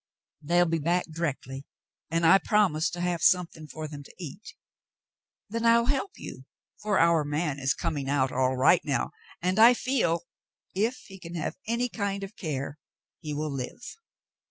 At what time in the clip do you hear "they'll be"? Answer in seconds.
0.41-0.79